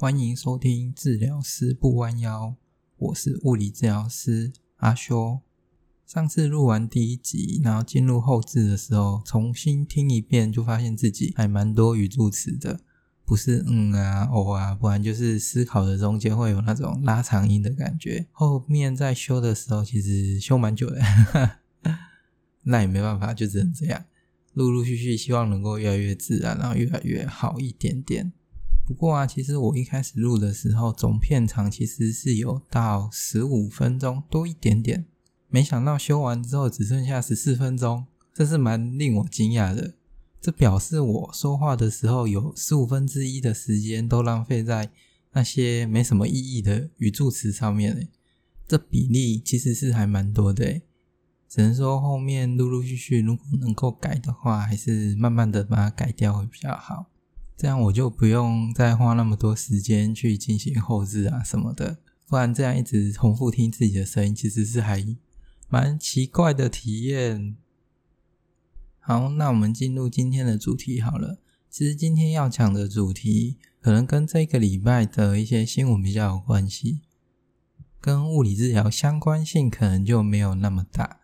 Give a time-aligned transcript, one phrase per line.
[0.00, 2.54] 欢迎收听治疗师不弯腰，
[2.98, 5.40] 我是物理治疗师阿修。
[6.06, 12.78] 上次录完第一集，然后进入后置的时候，重新听一遍，就发现自己还蛮多语助词的，
[13.24, 18.28] 不是嗯啊、哦啊，不然就是思考的中间会有那种拉长音的感觉。
[18.30, 21.00] 后面在修的时候，其实修蛮久的，
[22.62, 24.04] 那也没办法，就只能这样，
[24.52, 28.32] 陆陆续续，希望能够越来越自然，然后越来越好一点点。
[28.88, 35.04] 不过啊，其实我一开始录的时候，总片长其实是有到十五分钟多一点点。
[35.48, 39.92] 没想到修完之后只剩下十四分钟，这是蛮令我惊讶的。
[40.40, 44.90] 这表示我说话的时候有十五分之一的时间都浪费在
[45.32, 48.08] 那些没什么意义的语助词上面诶。
[48.66, 50.80] 这比例其实是还蛮多的。
[51.46, 57.04] 只能说后面陆陆续续如果能够改的话，还是慢慢的把它改掉会比较好。
[57.58, 61.98] 这样我就不用再花那么多时间去进行后置啊什么的。
[62.26, 65.04] 不然这样一直重复听自己的声音，其实是还。
[65.70, 67.54] 蛮奇怪的体验。
[69.00, 71.36] 好，那我们进入今天的主题好了。
[71.68, 77.02] 其实今天要讲的主题，可能跟这个礼拜的一些新闻比较有关系，
[78.00, 81.20] 跟物理治疗相关性可能就没有那么大，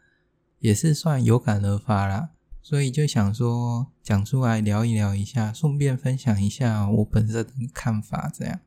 [0.58, 2.32] 也是算有感而发啦。
[2.64, 8.32] 所以就想说讲出来聊一聊一下，顺便分享一下我本身的看法。
[8.34, 8.58] 这样，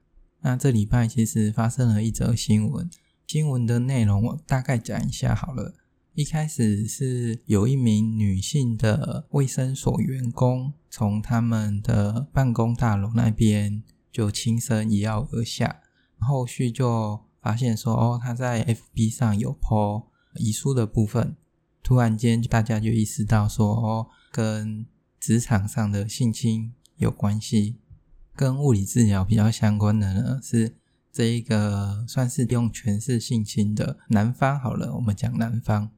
[0.42, 2.88] 那这礼拜其实发生了一则新闻。
[3.26, 5.74] 新闻的内容我大概讲一下好了。
[6.14, 15.82] 一开始是有一名女性的卫生所员工从他们的办公大楼那边就轻生一跃而下，
[16.20, 20.04] 后续就发现说哦，她在 FB 上有 po
[20.36, 21.36] 遗书的部分，
[21.84, 24.86] 突然间大家就意识到说哦，跟
[25.20, 27.76] 职场上的性侵有关系，
[28.36, 30.76] 跟物理治疗比较相关的呢是。
[31.10, 35.90] 这一个算是用权势性侵的男方好了，我们讲男方，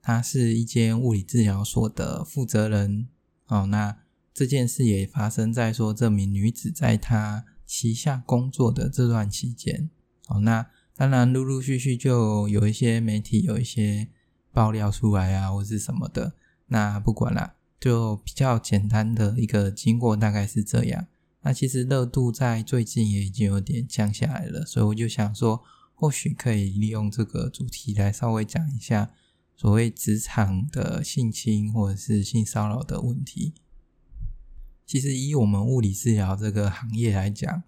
[0.00, 3.06] 他是一间物理治疗所的负责人。
[3.48, 3.94] 哦，那
[4.32, 9.90] 这件事也发生在说这名女子在他旗下工作的这段期间。
[10.28, 14.08] 哦，那当然陆陆续续就有一些媒体有一些
[14.54, 16.32] 爆料出来啊，或是什么的。
[16.68, 21.06] 那不管啦，就比较简单的一个经过大概是这样。
[21.42, 25.62] 那其实热度在最近也已经有点降下来了，所以我就想说，
[25.94, 29.10] 或许可以利用这个主题来稍微讲一下
[29.54, 33.52] 所谓职场的性侵或者是性骚扰的问题。
[34.86, 37.62] 其实以我们物理治疗这个行业来讲，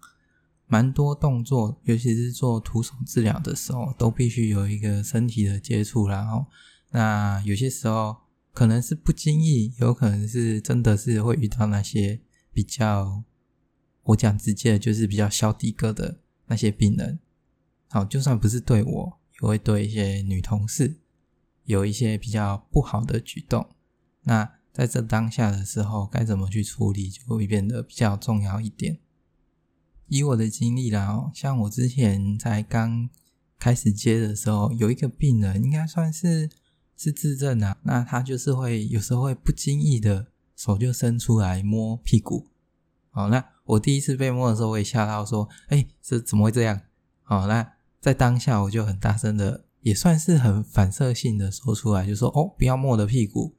[0.65, 6.47] 蛮多动作，尤其是做徒手治疗的时候，都必须有一个身体的接触，然后
[6.91, 8.17] 那有些时候
[8.53, 12.19] 可能是不经意，有可能是真的是会遇到那些
[12.53, 13.23] 比较。
[14.03, 17.19] 我讲直接的就是比较小的个的那些病人，
[17.89, 21.01] 好，就算不是对我，也会对一些女同事
[21.65, 23.67] 有一些比较不好的举动。
[24.23, 28.99] 那在这当下的时候，该怎么去处理，就会变得比较重要一点。
[30.07, 33.09] 以我的经历啦，哦，像我之前在刚
[33.59, 36.49] 开始接的时候，有一个病人，应该算是
[36.97, 42.47] 是自证啊，那他就是会有时候会不经意的手就伸出来摸屁股。
[43.11, 46.81] 好，那我第一次被摸的时候，我也吓到，说：“哎，这怎么会这样？”
[47.21, 53.55] 好，那在当下我就很大声的，也算是很反射性的说出来，就说：“哦，不要摸我的屁股。”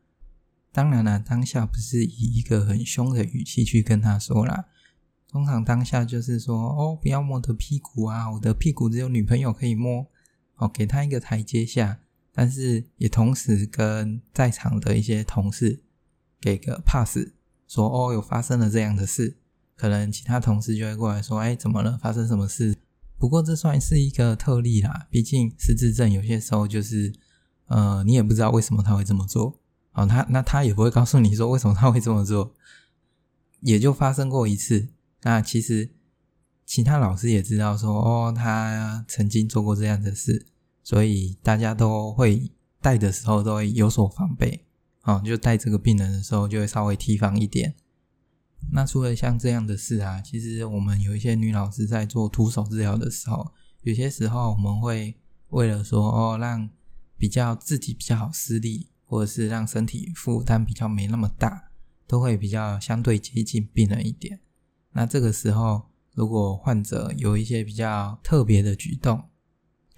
[0.72, 4.66] 当然了，当下不是以一个很凶的语气去跟他说啦，
[5.28, 10.06] 通常当下就是说：“哦，不要摸我的屁股啊，我的屁股只有女朋友可以摸。”
[10.56, 12.00] 哦，给他一个台阶下，
[12.40, 15.82] 但是也同时跟在场的一些同事
[16.40, 17.18] 给个 pass，
[17.66, 19.38] 说：“哦，有发生了这样的事。”
[19.74, 21.98] 可能其他同事就会过来说：“哎，怎么了？
[21.98, 22.76] 发生什么事？”
[23.18, 27.12] 不过这算是一个特例啦，毕竟失智症有些时候就是，
[27.66, 29.58] 呃，你也不知道为什么他会这么做。
[29.90, 32.54] 好，他那他也不会告诉你说为什么他会这么做，
[33.62, 34.90] 也就发生过一次。
[35.22, 35.90] 那其实
[36.64, 40.46] 其他老师也知道说，哦，他曾经做过这样的事，
[40.88, 42.50] 所以大家都会
[42.80, 44.64] 带的时候都会有所防备。
[45.02, 47.74] 啊，就带这个病人的时候就会稍微提防一点。
[48.72, 53.52] 那除了像这样的事啊，其实我们有一些女老师在做徒手治疗的时候，
[53.82, 55.14] 有些时候我们会
[55.50, 56.70] 为了说哦，让
[57.18, 61.70] 比较自己比较好施力，或者是让身体负担比较没那么大，
[62.06, 64.40] 都会比较相对接近病人一点。
[64.92, 65.82] 那这个时候，
[66.14, 69.27] 如果患者有一些比较特别的举动，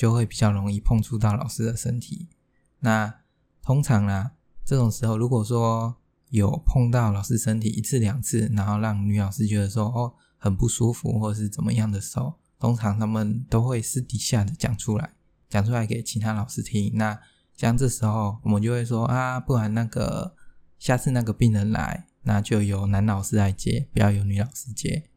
[0.01, 2.31] 就会比较容易碰触到老师的身体。
[2.79, 3.21] 那
[3.61, 4.33] 通常啊，
[4.65, 5.95] 这种时候如果说
[6.31, 15.11] 有碰到老师身体一次两次，然后让女老师觉得说哦，很不舒服或者是怎么样的时候，通常他们都会私底下的讲出来，
[15.51, 16.93] 讲出来给其他老师听。
[16.95, 17.21] 那
[17.55, 20.35] 像这时候，我们就会说啊，不然那个
[20.79, 25.11] 下次那个病人来，那就由男老师来接，不要由女老师接，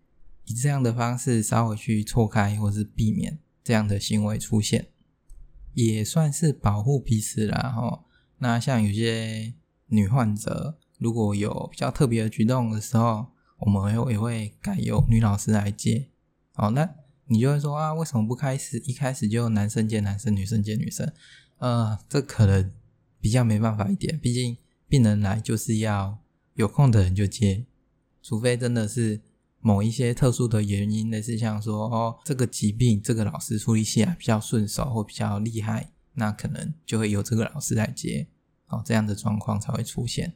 [0.44, 4.88] 以这样的方式稍微去错开或是避免这样的行为出现，
[5.74, 8.04] 也算是保护彼此啦齁。
[8.39, 9.54] 那像有些
[9.88, 13.27] 女患者，如果有比较特别的举动的时候，
[13.60, 16.10] 我们也会改由女老师来接。
[16.51, 16.94] 好，那
[17.27, 21.12] 你就会说啊，为什么不开始一开始就男生接男生，女生接女生？
[21.60, 22.71] 呃，这可能
[23.21, 24.57] 比较没办法一点，毕竟
[24.89, 26.19] 病人来就是要
[26.56, 27.65] 有空的人就接，
[28.21, 29.21] 除非真的是
[29.63, 38.27] 某一些特殊的原因，类似像说哦，这个疾病这个老师处理起来比较顺手或比较厉害，那可能就会由这个老师来接。
[38.68, 40.33] 哦，这样的状况才会出现。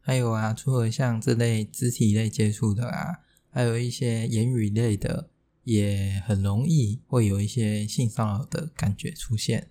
[0.00, 3.18] 还有啊，除了像这类肢体类接触的啊，
[3.50, 5.28] 还有一些言语类的，
[5.64, 9.68] 也很容易会有一些性骚扰的感觉出现。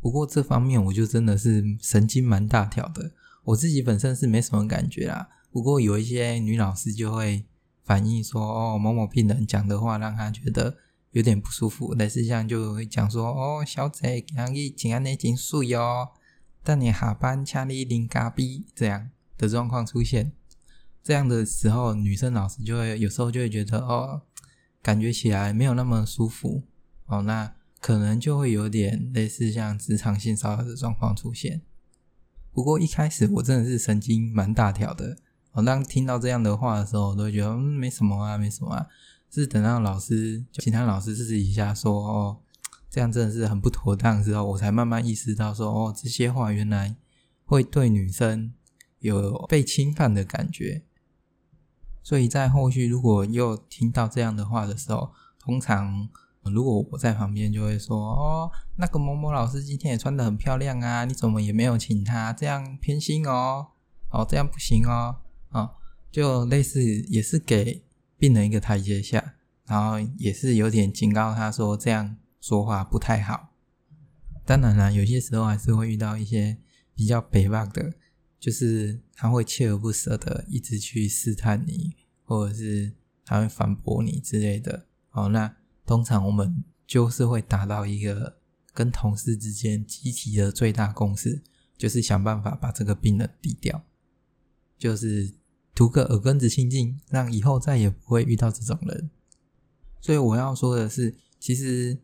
[0.00, 3.12] 不过这方面我就真的是神经蛮大条的，
[3.44, 5.28] 我自己本身是没什么感觉啦。
[5.50, 7.44] 不过有一些女老师就会
[7.88, 10.76] 反映说，哦，某某病人讲的话让她觉得
[11.12, 16.10] 有点不舒服，类似像就会讲说，哦，小姐，今日请安内真水哦。
[16.62, 19.08] 但你下班请你啉咖啡这样
[19.38, 20.32] 的状况出现，
[21.02, 24.20] 这样的时候，女生老师就会有时候就会觉得哦，
[24.82, 26.64] 感觉起来没有那么舒服
[27.06, 31.62] 哦，那可能就会有点类似像职场性骚扰的状况出现。
[32.52, 35.16] 不过一开始我真的是神经蛮大条的，
[35.52, 38.86] 我，当听到这样的话的时候，我都会觉得嗯，没什么啊，没什么啊，
[39.30, 42.38] 是等到老师其他老师私底下说哦。
[42.90, 46.96] 这样真的是很不妥当之后，我才慢慢意识到说，哦，这些话原来
[47.44, 48.54] 会对女生
[49.00, 50.82] 有被侵犯的感觉。
[52.02, 56.08] 所以在后续如果又听到这样的话的时候，通常
[56.44, 62.32] 如果我在旁边就会说，哦，那个某某老师今天也穿得很漂亮啊，你怎么也没有请他？
[62.32, 63.66] 这样偏心哦，
[64.10, 65.16] 哦，这样不行哦，
[65.50, 65.70] 啊、哦，
[66.10, 67.82] 就类似也是给
[68.16, 69.34] 病人一个台阶下，
[69.66, 72.16] 然后也是有点警告他说这样。
[72.40, 73.52] 说话不太好，
[74.46, 76.56] 当然啦，有些时候还是会遇到一些
[76.94, 77.92] 比较北方的，
[78.38, 82.92] 就是他会锲而不舍的一直去试探你，或者是
[83.24, 84.86] 他会反驳你之类的。
[85.10, 85.52] 哦，那
[85.84, 88.38] 通常我们就是会达到一个
[88.72, 91.42] 跟同事之间集体的最大共识，
[91.76, 93.84] 就是想办法把这个病人抵掉，
[94.78, 95.34] 就是
[95.78, 99.10] 图个耳根子清净，让以后再也不会遇到这种人。
[100.00, 101.98] 所以我要说的是，其实。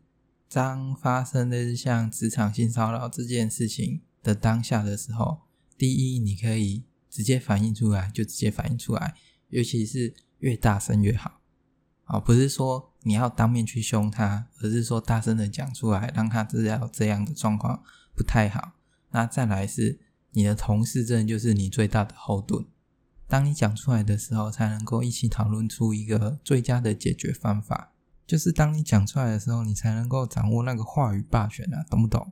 [0.47, 5.41] 当发生的是像职场性骚扰这件事情的当下的时候，
[5.77, 9.15] 第一，你可以直接反映出来，就直接反映出来，
[9.49, 11.41] 尤其是越大声越好。
[12.05, 17.83] 啊，不是说你要当面去凶他，而是说大声的讲出来，让他知道这样的状况
[18.15, 18.73] 不太好。
[19.09, 19.99] 那再来是
[20.31, 22.65] 你的同事，真的就是你最大的后盾。
[23.27, 27.91] 当你讲出来的时候，才能够一起讨论出一个最佳的解决方法。
[28.27, 32.31] 就是当你讲出来的时候，你才能够掌握那个话语霸权啊，懂不懂？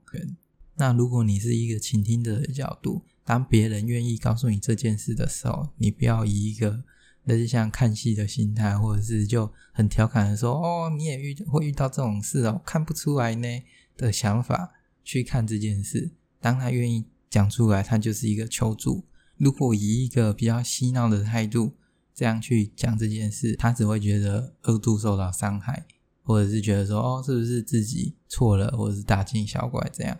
[0.75, 6.83] 那如果你是一个倾听者的角度，当别人愿意告诉你这件事的时候，你不要以一个
[7.25, 13.47] 那是像看戏的心态，或者是就很调侃的说：“哦，你也遇会遇到这种事哦，看不出来呢”
[13.95, 14.71] 的想法
[15.03, 16.11] 去看这件事。
[16.41, 19.05] 当他愿意讲出来，他就是一个求助。
[19.43, 21.73] 如果以一个比较嬉闹的态度，
[22.15, 25.85] 这样去讲这件事，他只会觉得二度受到伤害，
[26.21, 30.17] 或者是觉得说，哦，是不是自己错了，或者是大惊小怪这样。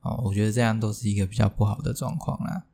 [0.00, 2.64] 哦，我觉得这样都是一个比较不好的状况啦。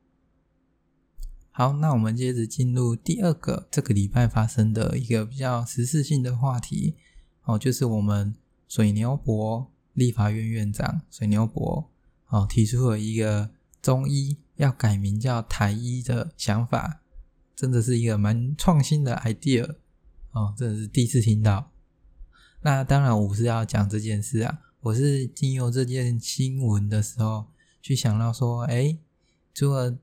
[1.51, 6.95] 好，那我们接着进入第二个这个礼拜发生的一个比较时事性的话题，
[7.43, 8.33] 哦，就是我们
[8.67, 11.91] 水牛伯立法院院长水牛伯
[12.29, 17.01] 哦提出了一个中医要改名叫台医的想法。
[17.53, 19.75] 真的是一个蛮创新的 idea
[20.31, 21.71] 哦，真的是第一次听到。
[22.61, 27.45] 那当然，我不是要讲这件事啊，我是经由这件新闻的时候
[27.79, 28.97] 去想到说，诶，
[29.53, 29.95] 除了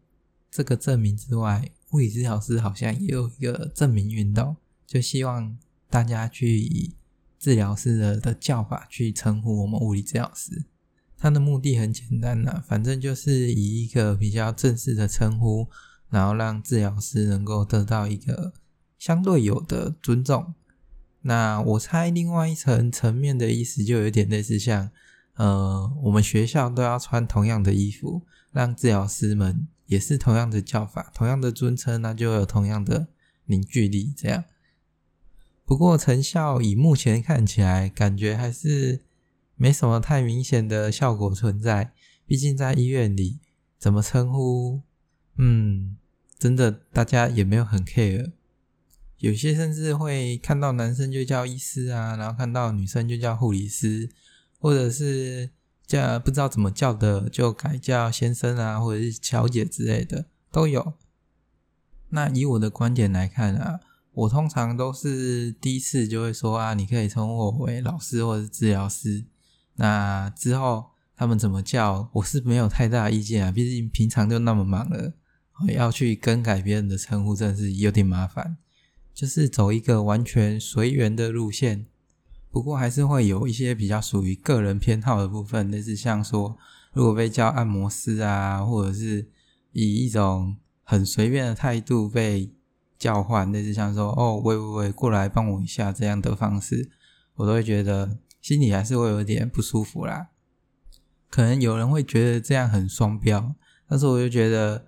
[0.50, 5.58] 这个证明之外，物理治疗师好像也有一个证明运动，就希望
[5.90, 6.94] 大家去以
[7.40, 10.64] 治疗师的的叫法去称呼我们物理治疗师。
[11.18, 15.68] 他的目的很简单呐，反正就是以一个比较正式的称呼。
[16.10, 18.54] 然后让治疗师能够得到一个
[18.98, 20.54] 相对有的尊重。
[21.20, 24.90] 那我猜另外一层层面的意思就有点类似像，
[25.34, 28.22] 呃，我们学校都要穿同样的衣服，
[28.52, 33.08] 让治疗师们也是同样的叫法、同样的尊称，那就有同样的
[33.44, 34.14] 凝聚力。
[34.16, 34.44] 这样。
[35.66, 39.02] 不过成效以目前看起来，感觉还是
[39.58, 41.92] 没什么太明显的效果存在。
[42.24, 43.40] 毕竟在医院里，
[43.78, 44.80] 怎么称呼，
[45.36, 45.98] 嗯，
[46.38, 48.32] 真的大家也没有很 care。
[49.18, 54.08] 有些甚至会看到男生就叫医师啊，然后看到女生就叫护理师，
[54.58, 55.50] 或者是
[55.86, 60.94] 叫不知道怎么叫的就改叫先生啊，或者是小姐之类的都有。
[62.08, 63.80] 那以我的观点来看啊。
[64.12, 69.24] 我通常都是第一次就会说啊，你可以称我为老师或者是治疗师。
[69.78, 73.50] 那之后他们怎么叫，我是没有太大意见啊。
[73.50, 75.14] 毕竟平常就那么忙了，
[75.74, 78.56] 要去更改别人的称呼，真的是有点麻烦。
[79.14, 81.86] 就是走一个完全随缘的路线。
[82.50, 86.56] 不过还是会有一些比较属于个人偏好的部分，类似像说，
[86.92, 89.28] 如果被叫按摩师啊，或者是
[89.72, 92.52] 以一种很随便的态度被。
[92.98, 96.90] 叫唤，类似像说“哦，喂喂喂，过来帮我一下”这样的方式，
[97.36, 100.28] 我都会觉得心里还是会有点不舒服啦。
[101.30, 103.54] 可能有人会觉得这样很双标，
[103.88, 104.86] 但是我就觉得，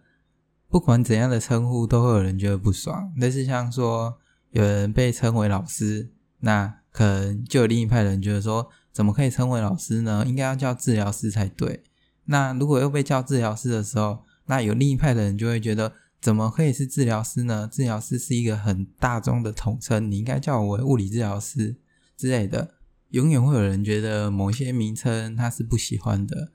[0.68, 3.12] 不管怎样的称呼，都会有人觉得不爽。
[3.16, 4.18] 类似像说
[4.50, 10.24] 有人被称为老师，那可能就有另一派人觉得说，怎么可以称为老师呢？
[10.26, 11.82] 应该要叫治疗师才对。
[12.24, 15.92] 那如果又被叫治疗师的时候，那有另一派的人就会觉得。
[16.20, 17.66] 怎么可以是治疗师呢？
[17.72, 21.76] 治疗师是一个很大众的统称，你应该叫我为物理治疗师
[22.14, 22.74] 之类的。
[23.10, 26.52] 永远会有人觉得某些名称他是不喜欢的，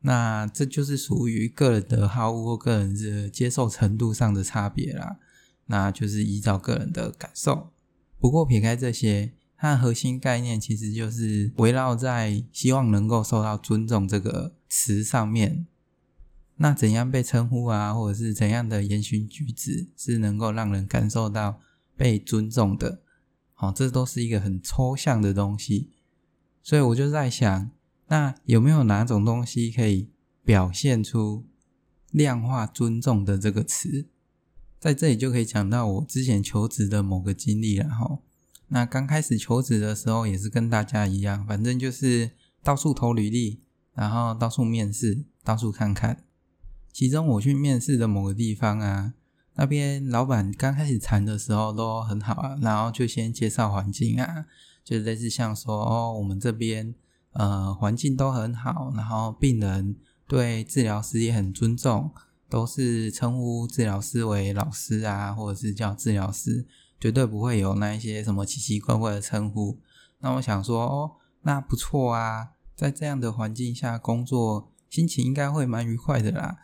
[0.00, 5.18] 那这就是属于个人的好恶或个人的接受程度上的差别啦。
[5.66, 7.72] 那就是依照个人的感受。
[8.20, 15.66] 不过撇开这些，它的核心概念其实就是围绕在希望能够受到尊重这个词上面。
[16.58, 21.60] 那怎样被称呼啊，或者是怎样的言行举止是能够让人感受到
[21.96, 23.02] 被尊重的？
[23.52, 25.90] 好，这都是一个很抽象的东西。
[26.66, 27.70] 所以我就在想，
[28.08, 30.10] 那有没有哪种东西可以
[30.44, 31.44] 表现出
[32.10, 34.08] 量化尊重的这个词？
[34.80, 38.18] 在这里就可以讲到我之前求职的某个经历了哈。
[38.66, 42.32] 那刚开始求职的时候也是跟大家一样，反正就是
[42.64, 43.60] 到处投履历，
[43.94, 46.24] 然后到处面试，到处看看。
[46.92, 49.14] 其中我去面试的某个地方啊，
[49.54, 54.46] 那边老板刚开始谈的时候都很好啊，然后就先介绍环境啊，
[54.86, 56.94] 就类似像说哦，我们这边
[57.32, 59.96] 呃环境都很好，然后病人
[60.28, 62.12] 对治疗师也很尊重，
[62.48, 66.64] 都是称呼治疗师为老师啊，或者是叫治疗师，
[67.00, 69.76] 绝对不会有那一些什么奇奇怪怪的称呼。
[70.20, 76.58] 那我想说哦，那不错啊，在这样的环境下工作，心情应该会蛮愉快的啦。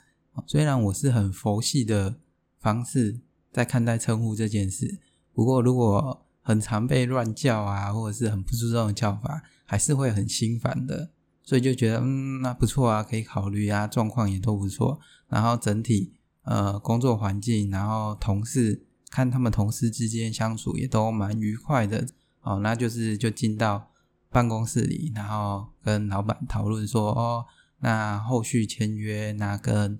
[0.46, 2.20] 虽然我是很佛系的
[2.60, 3.20] 方式
[3.52, 5.00] 在看待称呼这件事，
[5.34, 11.10] 不过如果很常被乱叫啊，或者是很不注重的叫法，还是会很心烦的。
[11.42, 15.00] 所以就觉得，嗯，那不错啊，可以考虑啊，状况也都不错。
[15.28, 22.06] 然后整体呃工作环境，然后同事看他们同事之间相处也都蛮愉快的。
[22.42, 23.90] 哦，那就是就进到
[24.28, 27.46] 办公室里，然后跟老板讨论说，哦，
[27.78, 29.98] 那后续签约那跟。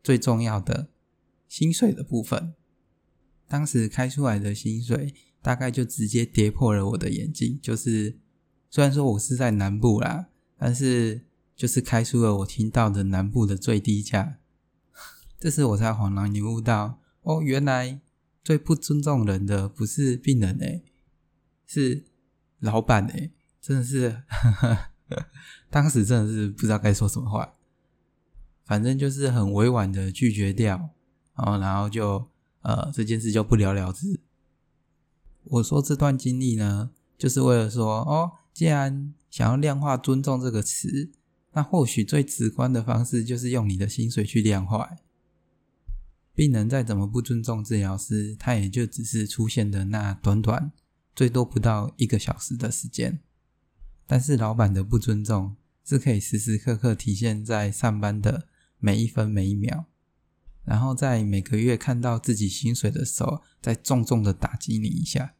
[0.00, 0.88] 最重要的
[1.48, 2.54] 薪水的部分，
[3.46, 7.58] 当时开出来的薪水大概就直接跌破了我的眼镜。
[7.62, 8.18] 就是
[8.70, 10.26] 虽然说我是在南部啦，
[10.56, 11.22] 但是
[11.54, 14.38] 就是开出了我听到的南部的最低价。
[15.38, 18.00] 这时我才恍然领悟到，哦，原来
[18.42, 20.82] 最不尊重人的不是病人诶，
[21.66, 22.04] 是
[22.58, 23.30] 老板诶，
[23.60, 24.22] 真的是，
[25.70, 27.54] 当时真的是不知道该说什么话。
[28.64, 30.90] 反正就是很委婉的拒绝掉，
[31.36, 32.28] 然后然后就
[32.62, 34.20] 呃这件事就不了了之。
[35.50, 41.10] 我说这段经历呢，就是为了说哦，既然想要量化尊重这个词，
[41.52, 44.96] 那或许最直观的方式就是用你的薪水去量化。
[46.34, 50.72] 病人再怎么不尊重治疗师，他也就只是出现的那短短
[51.14, 53.20] 最多不到一个小时的时间，
[54.06, 58.48] 但是老板的不尊重是可以时时刻刻体现在上班的。
[58.80, 59.86] 每一分每一秒，
[60.64, 65.34] 然后在每个月看到自己薪水的时候，再重重的打击你一下。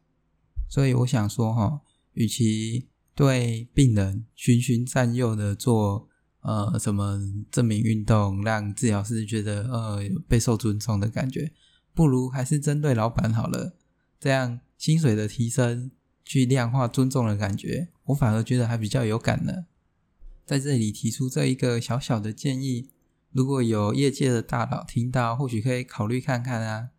[0.69, 1.81] 所以我想说，哈，
[2.13, 6.07] 与其对病人循循善诱的做
[6.41, 7.19] 呃什么
[7.51, 11.51] 证明运动，让治疗师觉得呃备受尊重的感觉，
[11.93, 13.75] 不如还是针对老板好了。
[14.19, 15.91] 这样薪水的提升，
[16.23, 19.65] 去量化尊重的感觉，我反而觉得还比较有感呢。
[20.45, 22.91] 在这里提出这一个小小的建议。
[23.31, 26.89] 如果有业界的大佬听到，或许可以考虑看看啊。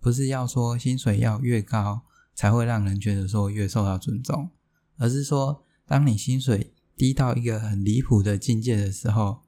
[0.00, 2.02] 不是要说薪水要越高
[2.38, 4.50] 才会让人觉得说越受到尊重，
[4.96, 9.40] 而是说，当你薪水低到一个很离谱的境界的时候，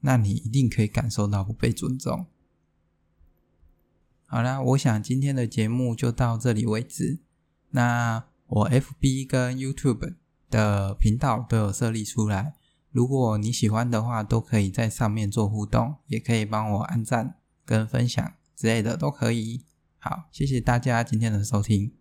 [0.00, 2.24] 那你一定可以感受到不被尊重。
[4.24, 7.18] 好啦，我想今天的节目就到这里为止。
[7.72, 10.14] 那我 FB 跟 YouTube
[10.48, 12.54] 的频道都有设立出来，
[12.90, 17.34] 如果你喜欢的话，都可以在上面做互动，也可以帮我按赞
[17.66, 19.66] 跟分享之类的都可以。
[19.98, 21.97] 好，谢谢大家今天的收听。